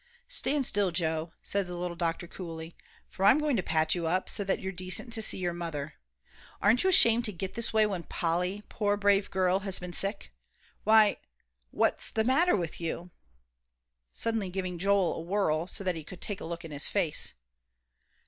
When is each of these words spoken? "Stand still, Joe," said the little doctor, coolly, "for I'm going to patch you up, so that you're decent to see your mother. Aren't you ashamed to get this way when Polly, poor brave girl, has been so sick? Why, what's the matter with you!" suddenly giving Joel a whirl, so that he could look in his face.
"Stand 0.27 0.65
still, 0.65 0.89
Joe," 0.89 1.31
said 1.43 1.67
the 1.67 1.77
little 1.77 1.95
doctor, 1.95 2.25
coolly, 2.25 2.75
"for 3.07 3.23
I'm 3.23 3.37
going 3.37 3.55
to 3.55 3.61
patch 3.61 3.93
you 3.93 4.07
up, 4.07 4.29
so 4.29 4.43
that 4.43 4.57
you're 4.59 4.71
decent 4.71 5.13
to 5.13 5.21
see 5.21 5.37
your 5.37 5.53
mother. 5.53 5.93
Aren't 6.59 6.81
you 6.83 6.89
ashamed 6.89 7.23
to 7.25 7.31
get 7.31 7.53
this 7.53 7.71
way 7.71 7.85
when 7.85 8.01
Polly, 8.05 8.63
poor 8.67 8.97
brave 8.97 9.29
girl, 9.29 9.59
has 9.59 9.77
been 9.77 9.93
so 9.93 10.07
sick? 10.07 10.33
Why, 10.85 11.17
what's 11.69 12.09
the 12.09 12.23
matter 12.23 12.55
with 12.55 12.81
you!" 12.81 13.11
suddenly 14.11 14.49
giving 14.49 14.79
Joel 14.79 15.17
a 15.17 15.21
whirl, 15.21 15.67
so 15.67 15.83
that 15.83 15.93
he 15.93 16.03
could 16.03 16.25
look 16.41 16.65
in 16.65 16.71
his 16.71 16.87
face. 16.87 17.35